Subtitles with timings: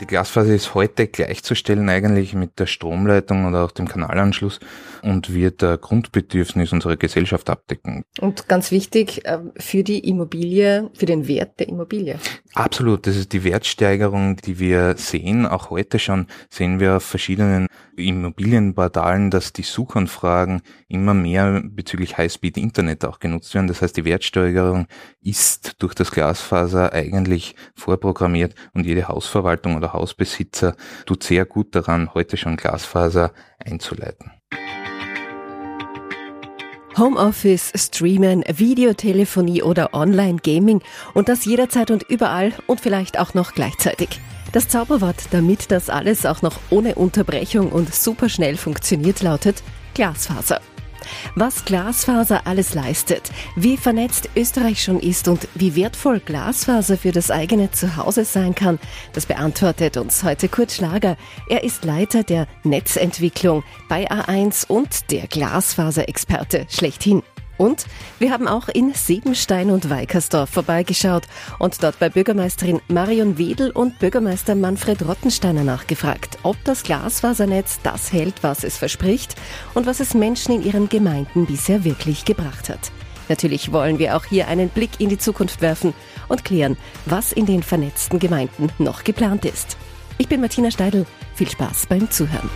[0.00, 4.58] Die Glasfaser ist heute gleichzustellen eigentlich mit der Stromleitung oder auch dem Kanalanschluss
[5.02, 8.04] und wird ein Grundbedürfnis unserer Gesellschaft abdecken.
[8.20, 12.18] Und ganz wichtig ähm, für die Immobilie, für den Wert der Immobilie.
[12.54, 15.46] Absolut, das ist die Wertsteigerung, die wir sehen.
[15.46, 23.04] Auch heute schon sehen wir auf verschiedenen Immobilienportalen, dass die Suchanfragen immer mehr bezüglich Highspeed-Internet
[23.04, 23.68] auch genutzt werden.
[23.68, 24.86] Das heißt, die Wertsteigerung
[25.22, 30.74] ist durch das Glasfaser eigentlich vorprogrammiert und jede Hausverwaltung oder Hausbesitzer
[31.06, 33.32] tut sehr gut daran, heute schon Glasfaser
[33.64, 34.32] einzuleiten.
[36.96, 40.80] Homeoffice, Streamen, Videotelefonie oder Online-Gaming
[41.12, 44.20] und das jederzeit und überall und vielleicht auch noch gleichzeitig.
[44.52, 50.60] Das Zauberwort, damit das alles auch noch ohne Unterbrechung und superschnell funktioniert, lautet Glasfaser.
[51.34, 57.30] Was Glasfaser alles leistet, wie vernetzt Österreich schon ist und wie wertvoll Glasfaser für das
[57.30, 58.78] eigene Zuhause sein kann,
[59.12, 61.16] das beantwortet uns heute Kurt Schlager.
[61.48, 67.22] Er ist Leiter der Netzentwicklung bei A1 und der Glasfaserexperte schlechthin.
[67.56, 67.86] Und
[68.18, 71.24] wir haben auch in Siebenstein und Weikersdorf vorbeigeschaut
[71.58, 78.12] und dort bei Bürgermeisterin Marion Wedel und Bürgermeister Manfred Rottensteiner nachgefragt, ob das Glasfasernetz das
[78.12, 79.36] hält, was es verspricht
[79.74, 82.90] und was es Menschen in ihren Gemeinden bisher wirklich gebracht hat.
[83.28, 85.94] Natürlich wollen wir auch hier einen Blick in die Zukunft werfen
[86.28, 89.76] und klären, was in den vernetzten Gemeinden noch geplant ist.
[90.18, 91.06] Ich bin Martina Steidl.
[91.34, 92.50] Viel Spaß beim Zuhören.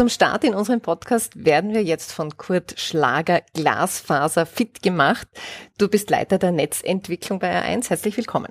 [0.00, 5.28] Zum Start in unserem Podcast werden wir jetzt von Kurt Schlager Glasfaser fit gemacht.
[5.76, 7.90] Du bist Leiter der Netzentwicklung bei R1.
[7.90, 8.48] Herzlich willkommen.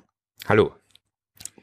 [0.48, 0.70] Hallo.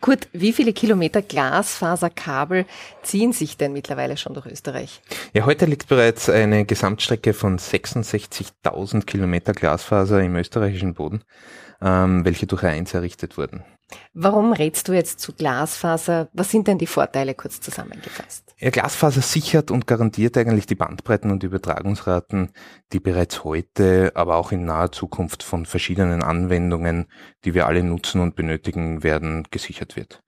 [0.02, 2.66] Kurt, wie viele Kilometer Glasfaserkabel
[3.02, 5.02] ziehen sich denn mittlerweile schon durch Österreich?
[5.32, 11.24] Ja, heute liegt bereits eine Gesamtstrecke von 66.000 Kilometer Glasfaser im österreichischen Boden,
[11.82, 13.64] ähm, welche durch R1 errichtet wurden.
[14.14, 16.28] Warum rätst du jetzt zu Glasfaser?
[16.34, 18.54] Was sind denn die Vorteile kurz zusammengefasst?
[18.58, 22.50] Ja, Glasfaser sichert und garantiert eigentlich die Bandbreiten und Übertragungsraten,
[22.92, 27.06] die bereits heute, aber auch in naher Zukunft von verschiedenen Anwendungen,
[27.46, 30.24] die wir alle nutzen und benötigen werden, gesichert wird.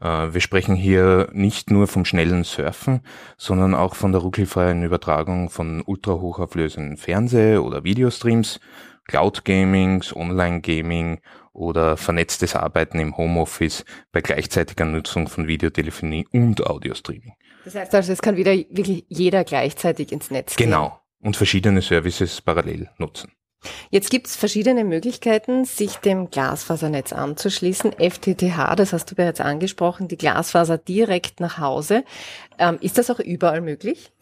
[0.00, 3.00] Äh, wir sprechen hier nicht nur vom schnellen Surfen,
[3.36, 8.60] sondern auch von der ruckelfreien Übertragung von ultrahochauflösenden Fernseh- oder Videostreams,
[9.06, 11.20] Cloud Gamings, Online Gaming
[11.52, 17.34] oder vernetztes Arbeiten im Homeoffice bei gleichzeitiger Nutzung von Videotelefonie und Audiostreaming.
[17.64, 20.68] Das heißt also, es kann wieder wirklich jeder gleichzeitig ins Netz gehen.
[20.68, 21.00] Genau.
[21.20, 23.32] Und verschiedene Services parallel nutzen.
[23.90, 27.92] Jetzt gibt es verschiedene Möglichkeiten, sich dem Glasfasernetz anzuschließen.
[27.92, 32.04] FTTH, das hast du bereits angesprochen, die Glasfaser direkt nach Hause.
[32.58, 34.12] Ähm, ist das auch überall möglich?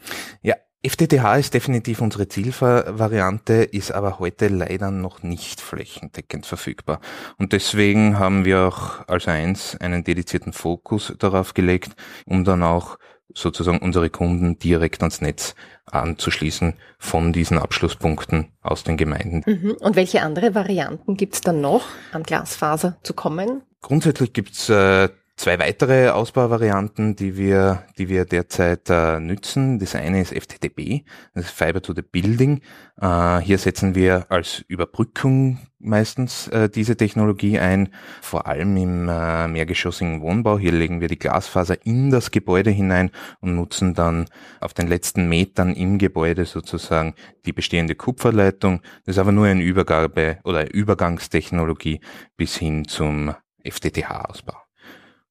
[0.42, 0.56] Ja,
[0.86, 7.00] FTTH ist definitiv unsere Zielvariante, ist aber heute leider noch nicht flächendeckend verfügbar.
[7.36, 11.96] Und deswegen haben wir auch als eins einen dedizierten Fokus darauf gelegt,
[12.26, 12.96] um dann auch
[13.34, 15.56] sozusagen unsere Kunden direkt ans Netz
[15.86, 19.42] anzuschließen von diesen Abschlusspunkten aus den Gemeinden.
[19.46, 19.76] Mhm.
[19.80, 23.62] Und welche andere Varianten gibt es dann noch, an Glasfaser zu kommen?
[23.80, 25.08] Grundsätzlich gibt's äh,
[25.38, 29.78] zwei weitere Ausbauvarianten, die wir, die wir derzeit äh, nützen.
[29.78, 32.60] Das eine ist FTTB, das ist Fiber to the Building.
[33.00, 39.46] Äh, hier setzen wir als Überbrückung meistens äh, diese Technologie ein, vor allem im äh,
[39.46, 40.58] mehrgeschossigen Wohnbau.
[40.58, 43.10] Hier legen wir die Glasfaser in das Gebäude hinein
[43.40, 44.26] und nutzen dann
[44.60, 47.14] auf den letzten Metern im Gebäude sozusagen
[47.46, 48.82] die bestehende Kupferleitung.
[49.06, 52.00] Das ist aber nur eine Übergabe oder Übergangstechnologie
[52.36, 53.34] bis hin zum
[53.64, 54.67] FTTH-Ausbau.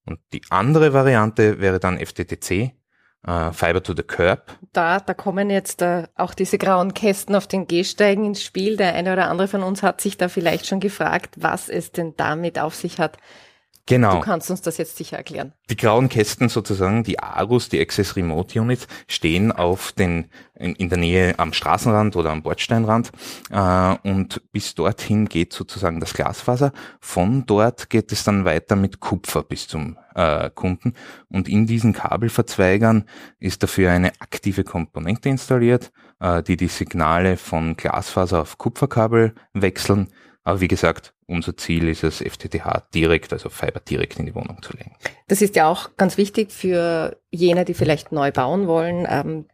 [0.08, 2.72] Und die andere Variante wäre dann FTTC,
[3.26, 4.58] äh, Fiber to the Curb.
[4.72, 8.78] Da, da kommen jetzt äh, auch diese grauen Kästen auf den Gehsteigen ins Spiel.
[8.78, 12.14] Der eine oder andere von uns hat sich da vielleicht schon gefragt, was es denn
[12.16, 13.18] damit auf sich hat.
[13.88, 14.16] Genau.
[14.16, 15.54] Du kannst uns das jetzt sicher erklären.
[15.70, 20.90] Die grauen Kästen sozusagen, die ARUS, die Access Remote Units, stehen auf den, in, in
[20.90, 23.10] der Nähe am Straßenrand oder am Bordsteinrand
[23.50, 26.72] äh, und bis dorthin geht sozusagen das Glasfaser.
[27.00, 30.92] Von dort geht es dann weiter mit Kupfer bis zum äh, Kunden
[31.30, 33.04] und in diesen Kabelverzweigern
[33.38, 40.08] ist dafür eine aktive Komponente installiert, äh, die die Signale von Glasfaser auf Kupferkabel wechseln
[40.48, 44.62] aber wie gesagt, unser Ziel ist es, FTTH direkt, also Fiber direkt in die Wohnung
[44.62, 44.92] zu legen.
[45.26, 49.06] Das ist ja auch ganz wichtig für jene, die vielleicht neu bauen wollen.
[49.10, 49.44] Ähm,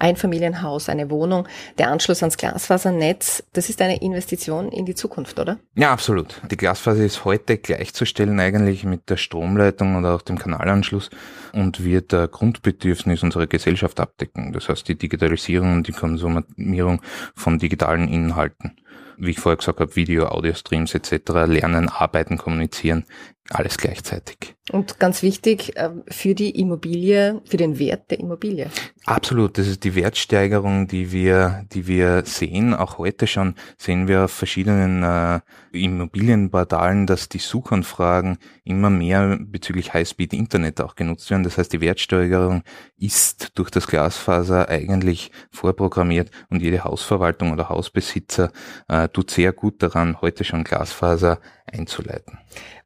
[0.00, 1.46] ein Familienhaus, eine Wohnung,
[1.78, 5.60] der Anschluss ans Glasfasernetz, das ist eine Investition in die Zukunft, oder?
[5.76, 6.40] Ja, absolut.
[6.50, 11.10] Die Glasfaser ist heute gleichzustellen eigentlich mit der Stromleitung oder auch dem Kanalanschluss
[11.52, 14.52] und wird ein Grundbedürfnis unserer Gesellschaft abdecken.
[14.52, 17.00] Das heißt die Digitalisierung und die Konsumierung
[17.36, 18.76] von digitalen Inhalten.
[19.16, 23.04] Wie ich vorher gesagt habe, Video, Audio-Streams etc., lernen, arbeiten, kommunizieren,
[23.50, 24.54] alles gleichzeitig.
[24.70, 28.70] Und ganz wichtig äh, für die Immobilie, für den Wert der Immobilie.
[29.04, 32.72] Absolut, das ist die Wertsteigerung, die wir, die wir sehen.
[32.72, 35.40] Auch heute schon sehen wir auf verschiedenen äh,
[35.72, 41.42] Immobilienportalen, dass die Suchanfragen immer mehr bezüglich High-Speed-Internet auch genutzt werden.
[41.42, 42.62] Das heißt, die Wertsteigerung
[42.96, 48.52] ist durch das Glasfaser eigentlich vorprogrammiert und jede Hausverwaltung oder Hausbesitzer
[48.86, 52.38] äh, tut sehr gut daran, heute schon Glasfaser einzuleiten.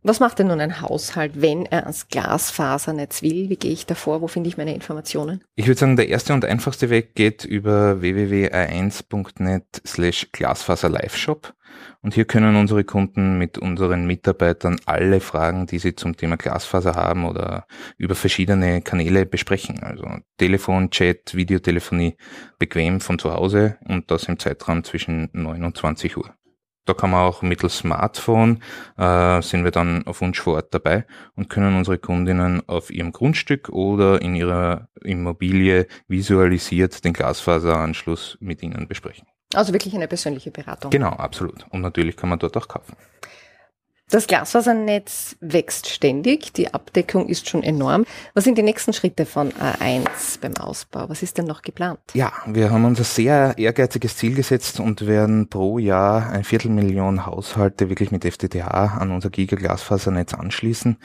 [0.03, 3.49] Was macht denn nun ein Haushalt, wenn er ans Glasfasernetz will?
[3.49, 4.21] Wie gehe ich davor?
[4.21, 5.43] Wo finde ich meine Informationen?
[5.57, 11.55] Ich würde sagen, der erste und einfachste Weg geht über www.a1.net slash Glasfaser Live Shop.
[12.01, 16.95] Und hier können unsere Kunden mit unseren Mitarbeitern alle Fragen, die sie zum Thema Glasfaser
[16.95, 17.67] haben oder
[17.99, 19.83] über verschiedene Kanäle besprechen.
[19.83, 20.07] Also
[20.39, 22.17] Telefon, Chat, Videotelefonie
[22.59, 26.33] bequem von zu Hause und das im Zeitraum zwischen 9 und 20 Uhr.
[26.87, 28.63] Da kann man auch mittels Smartphone,
[28.97, 31.05] äh, sind wir dann auf Wunsch vor Ort dabei
[31.35, 38.63] und können unsere Kundinnen auf ihrem Grundstück oder in ihrer Immobilie visualisiert den Glasfaseranschluss mit
[38.63, 39.27] ihnen besprechen.
[39.55, 40.91] Also wirklich eine persönliche Beratung.
[40.91, 41.67] Genau, absolut.
[41.71, 42.97] Und natürlich kann man dort auch kaufen.
[44.09, 48.05] Das Glasfasernetz wächst ständig, die Abdeckung ist schon enorm.
[48.35, 51.09] Was sind die nächsten Schritte von A1 beim Ausbau?
[51.09, 51.99] Was ist denn noch geplant?
[52.15, 57.27] Ja, wir haben uns ein sehr ehrgeiziges Ziel gesetzt und werden pro Jahr ein Viertelmillion
[57.27, 60.99] Haushalte wirklich mit FTTH an unser Gigaglasfasernetz anschließen.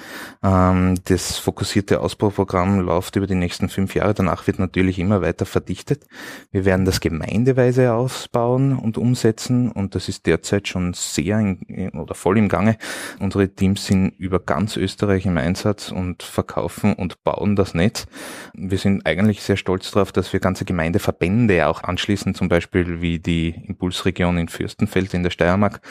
[0.43, 4.13] Ähm, das fokussierte Ausbauprogramm läuft über die nächsten fünf Jahre.
[4.13, 6.05] Danach wird natürlich immer weiter verdichtet.
[6.51, 12.13] Wir werden das gemeindeweise ausbauen und umsetzen und das ist derzeit schon sehr in, oder
[12.13, 12.77] voll im Gange.
[13.19, 18.05] Unsere Teams sind über ganz Österreich im Einsatz und verkaufen und bauen das Netz.
[18.53, 23.19] Wir sind eigentlich sehr stolz darauf, dass wir ganze Gemeindeverbände auch anschließen, zum Beispiel wie
[23.19, 25.81] die Impulsregion in Fürstenfeld in der Steiermark.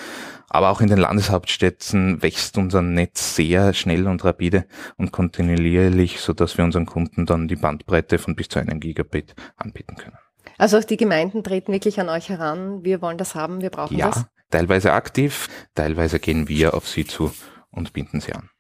[0.49, 4.67] Aber auch in den Landeshauptstädten wächst unser Netz sehr schnell und rapide
[4.97, 9.94] und kontinuierlich, sodass wir unseren Kunden dann die Bandbreite von bis zu einem Gigabit anbieten
[9.94, 10.19] können.
[10.58, 12.85] Also auch die Gemeinden treten wirklich an euch heran.
[12.85, 14.26] Wir wollen das haben, wir brauchen ja, das.
[14.50, 17.32] Teilweise aktiv, teilweise gehen wir auf sie zu
[17.70, 18.50] und binden sie an.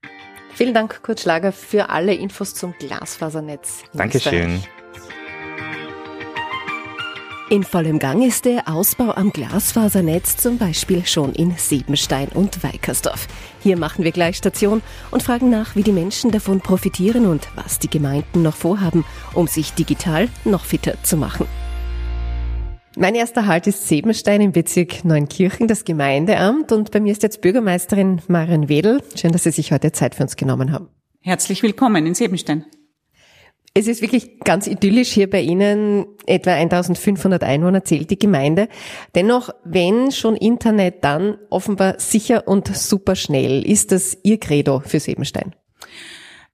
[0.54, 3.82] Vielen Dank, Kurt Schlager, für alle Infos zum Glasfasernetz.
[3.92, 4.62] Dankeschön.
[7.50, 13.26] In vollem Gang ist der Ausbau am Glasfasernetz zum Beispiel schon in Siebenstein und Weikersdorf.
[13.60, 17.80] Hier machen wir gleich Station und fragen nach, wie die Menschen davon profitieren und was
[17.80, 19.04] die Gemeinden noch vorhaben,
[19.34, 21.46] um sich digital noch fitter zu machen.
[22.96, 26.72] Mein erster Halt ist Sebenstein im Bezirk Neunkirchen, das Gemeindeamt.
[26.72, 29.00] Und bei mir ist jetzt Bürgermeisterin Maren Wedel.
[29.14, 30.88] Schön, dass Sie sich heute Zeit für uns genommen haben.
[31.20, 32.64] Herzlich willkommen in Sebenstein.
[33.74, 36.04] Es ist wirklich ganz idyllisch hier bei Ihnen.
[36.26, 38.68] Etwa 1500 Einwohner zählt die Gemeinde.
[39.14, 43.64] Dennoch, wenn schon Internet, dann offenbar sicher und super schnell.
[43.64, 45.54] Ist das Ihr Credo für Sebenstein?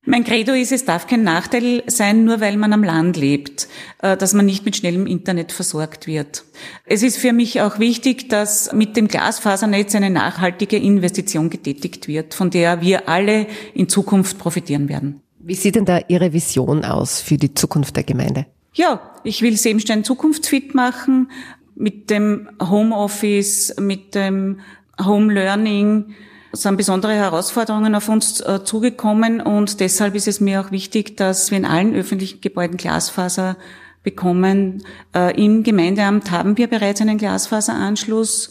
[0.08, 3.66] Mein Credo ist, es darf kein Nachteil sein, nur weil man am Land lebt,
[4.02, 6.44] äh, dass man nicht mit schnellem Internet versorgt wird.
[6.84, 12.34] Es ist für mich auch wichtig, dass mit dem Glasfasernetz eine nachhaltige Investition getätigt wird,
[12.34, 15.20] von der wir alle in Zukunft profitieren werden.
[15.40, 18.46] Wie sieht denn da Ihre Vision aus für die Zukunft der Gemeinde?
[18.74, 21.32] Ja, ich will Seemstein zukunftsfit machen
[21.74, 24.60] mit dem Homeoffice, mit dem
[25.04, 26.14] Home Learning,
[26.52, 31.50] sind besondere Herausforderungen auf uns äh, zugekommen und deshalb ist es mir auch wichtig, dass
[31.50, 33.56] wir in allen öffentlichen Gebäuden Glasfaser
[34.02, 34.84] bekommen.
[35.14, 38.50] Äh, Im Gemeindeamt haben wir bereits einen Glasfaseranschluss.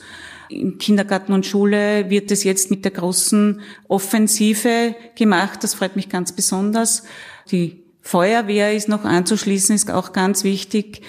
[0.50, 5.64] Im Kindergarten und Schule wird es jetzt mit der großen Offensive gemacht.
[5.64, 7.04] Das freut mich ganz besonders.
[7.52, 11.02] Die Feuerwehr ist noch anzuschließen, ist auch ganz wichtig.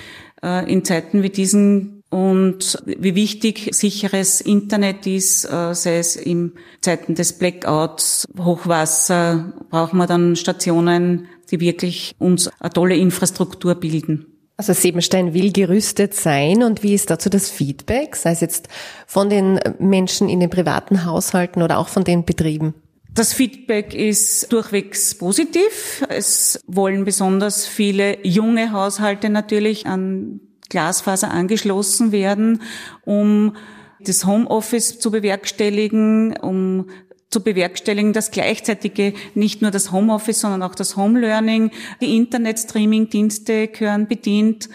[0.42, 6.52] Äh, in Zeiten wie diesen und wie wichtig sicheres Internet ist, äh, sei es in
[6.80, 14.26] Zeiten des Blackouts, Hochwasser, brauchen wir dann Stationen, die wirklich uns eine tolle Infrastruktur bilden.
[14.56, 18.68] Also Sebenstein will gerüstet sein und wie ist dazu das Feedback, sei es jetzt
[19.06, 22.74] von den Menschen in den privaten Haushalten oder auch von den Betrieben?
[23.12, 26.04] Das Feedback ist durchwegs positiv.
[26.08, 32.62] Es wollen besonders viele junge Haushalte natürlich an Glasfaser angeschlossen werden,
[33.04, 33.56] um
[34.00, 36.86] das Homeoffice zu bewerkstelligen, um
[37.30, 41.70] zu bewerkstelligen, dass gleichzeitige nicht nur das Homeoffice, sondern auch das Home Learning,
[42.00, 44.68] die Internet-Streaming-Dienste gehören bedient.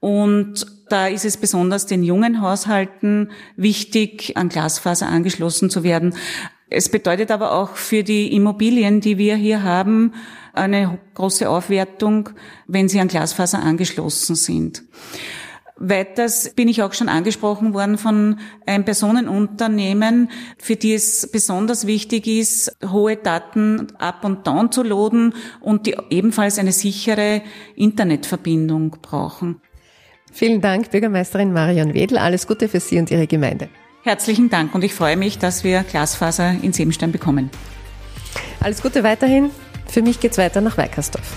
[0.00, 6.14] Und da ist es besonders den jungen Haushalten wichtig, an Glasfaser angeschlossen zu werden.
[6.70, 10.12] Es bedeutet aber auch für die Immobilien, die wir hier haben,
[10.58, 12.30] eine große Aufwertung,
[12.66, 14.82] wenn sie an Glasfaser angeschlossen sind.
[15.80, 22.26] Weiters bin ich auch schon angesprochen worden von einem Personenunternehmen, für die es besonders wichtig
[22.26, 27.42] ist, hohe Daten up und down zu laden und die ebenfalls eine sichere
[27.76, 29.60] Internetverbindung brauchen.
[30.32, 32.18] Vielen Dank, Bürgermeisterin Marion Wedel.
[32.18, 33.68] Alles Gute für Sie und Ihre Gemeinde.
[34.02, 37.50] Herzlichen Dank und ich freue mich, dass wir Glasfaser in Sebenstein bekommen.
[38.60, 39.50] Alles Gute weiterhin.
[39.88, 41.34] Für mich geht's weiter nach Weikersdorf.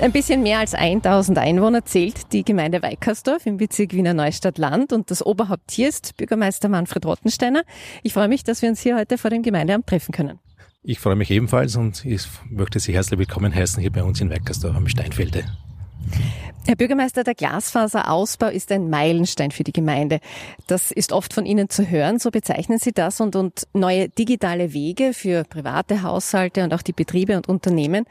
[0.00, 5.10] Ein bisschen mehr als 1000 Einwohner zählt die Gemeinde Weikersdorf im Bezirk Wiener Neustadt-Land und
[5.10, 7.62] das Oberhaupt hier ist Bürgermeister Manfred Rottensteiner.
[8.04, 10.38] Ich freue mich, dass wir uns hier heute vor dem Gemeindeamt treffen können.
[10.84, 14.30] Ich freue mich ebenfalls und ich möchte Sie herzlich willkommen heißen hier bei uns in
[14.30, 15.44] Weikersdorf am Steinfelde.
[16.68, 20.20] Herr Bürgermeister, der Glasfaserausbau ist ein Meilenstein für die Gemeinde.
[20.66, 24.74] Das ist oft von Ihnen zu hören, so bezeichnen Sie das und, und neue digitale
[24.74, 28.04] Wege für private Haushalte und auch die Betriebe und Unternehmen.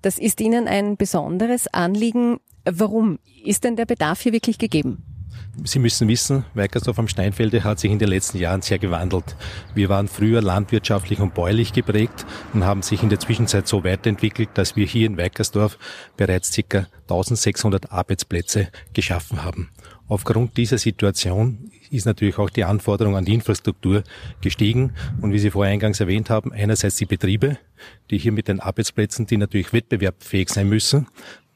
[0.00, 2.38] Das ist Ihnen ein besonderes Anliegen.
[2.64, 3.18] Warum?
[3.44, 5.13] Ist denn der Bedarf hier wirklich gegeben?
[5.62, 9.36] Sie müssen wissen, Weikersdorf am Steinfelde hat sich in den letzten Jahren sehr gewandelt.
[9.74, 14.50] Wir waren früher landwirtschaftlich und bäuerlich geprägt und haben sich in der Zwischenzeit so weiterentwickelt,
[14.54, 15.78] dass wir hier in Weikersdorf
[16.16, 16.86] bereits ca.
[17.02, 19.70] 1600 Arbeitsplätze geschaffen haben.
[20.08, 24.02] Aufgrund dieser Situation ist natürlich auch die Anforderung an die Infrastruktur
[24.40, 24.92] gestiegen.
[25.20, 27.58] Und wie Sie vorher eingangs erwähnt haben, einerseits die Betriebe,
[28.10, 31.06] die hier mit den Arbeitsplätzen, die natürlich wettbewerbsfähig sein müssen,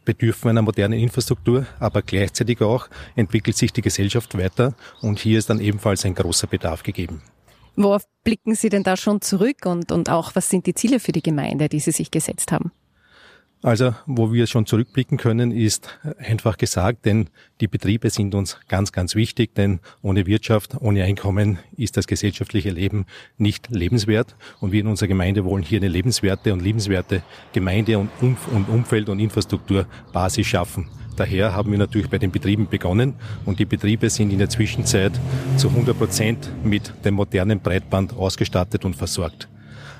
[0.08, 5.50] bedürfen einer modernen Infrastruktur, aber gleichzeitig auch entwickelt sich die Gesellschaft weiter und hier ist
[5.50, 7.20] dann ebenfalls ein großer Bedarf gegeben.
[7.76, 11.12] Worauf blicken Sie denn da schon zurück und, und auch was sind die Ziele für
[11.12, 12.72] die Gemeinde, die Sie sich gesetzt haben?
[13.60, 17.28] Also, wo wir schon zurückblicken können, ist einfach gesagt, denn
[17.60, 22.70] die Betriebe sind uns ganz, ganz wichtig, denn ohne Wirtschaft, ohne Einkommen ist das gesellschaftliche
[22.70, 23.04] Leben
[23.36, 24.36] nicht lebenswert.
[24.60, 29.08] Und wir in unserer Gemeinde wollen hier eine lebenswerte und liebenswerte Gemeinde und, und Umfeld
[29.08, 30.88] und Infrastrukturbasis schaffen.
[31.16, 35.18] Daher haben wir natürlich bei den Betrieben begonnen und die Betriebe sind in der Zwischenzeit
[35.56, 39.48] zu 100 Prozent mit dem modernen Breitband ausgestattet und versorgt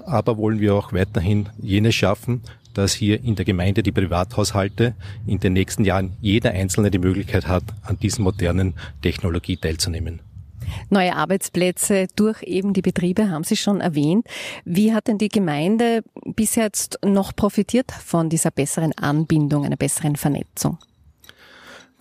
[0.09, 2.41] aber wollen wir auch weiterhin jenes schaffen,
[2.79, 4.95] dass hier in der Gemeinde die Privathaushalte
[5.27, 10.21] in den nächsten Jahren jeder Einzelne die Möglichkeit hat, an diesen modernen Technologie teilzunehmen.
[10.89, 14.27] Neue Arbeitsplätze durch eben die Betriebe haben Sie schon erwähnt.
[14.65, 16.03] Wie hat denn die Gemeinde
[16.37, 20.79] bisher jetzt noch profitiert von dieser besseren Anbindung, einer besseren Vernetzung?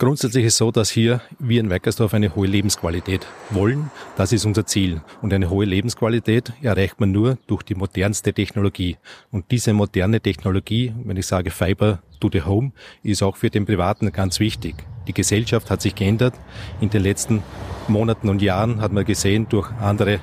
[0.00, 3.90] Grundsätzlich ist so, dass hier wir in Weckersdorf eine hohe Lebensqualität wollen.
[4.16, 5.00] Das ist unser Ziel.
[5.22, 8.96] Und eine hohe Lebensqualität erreicht man nur durch die modernste Technologie.
[9.32, 12.70] Und diese moderne Technologie, wenn ich sage Fiber to the Home,
[13.02, 14.76] ist auch für den Privaten ganz wichtig.
[15.08, 16.34] Die Gesellschaft hat sich geändert.
[16.80, 17.42] In den letzten
[17.88, 20.20] Monaten und Jahren hat man gesehen durch andere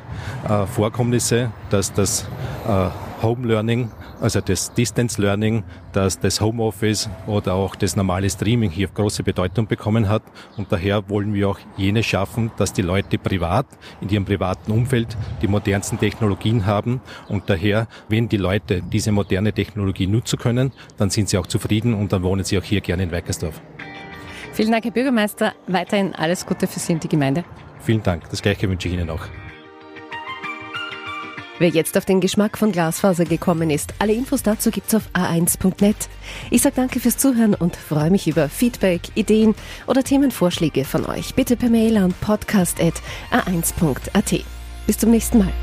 [0.48, 2.30] äh, Vorkommnisse, dass das
[2.66, 2.88] äh,
[3.22, 3.90] Home Learning
[4.22, 9.68] also das Distance Learning, dass das Homeoffice oder auch das normale Streaming hier große Bedeutung
[9.68, 10.24] bekommen hat.
[10.58, 13.66] Und daher wollen wir auch jene schaffen, dass die Leute privat,
[14.02, 17.02] in ihrem privaten Umfeld, die modernsten Technologien haben.
[17.28, 21.94] Und daher, wenn die Leute diese moderne Technologie nutzen können, dann sind sie auch zufrieden
[21.94, 23.62] und dann wohnen sie auch hier gerne in Weikersdorf.
[24.54, 25.54] Vielen Dank, Herr Bürgermeister.
[25.68, 27.44] Weiterhin alles Gute für Sie und die Gemeinde.
[27.82, 28.30] Vielen Dank.
[28.30, 29.28] Das gleiche wünsche ich Ihnen auch.
[31.58, 35.96] Wer jetzt auf den Geschmack von Glasfaser gekommen ist, alle Infos dazu gibt's auf a1.net.
[36.52, 39.56] Ich sage danke fürs Zuhören und freue mich über Feedback, Ideen
[39.88, 41.34] oder Themenvorschläge von euch.
[41.34, 44.46] Bitte per Mail an podcast.a1.at.
[44.86, 45.54] Bis zum nächsten Mal.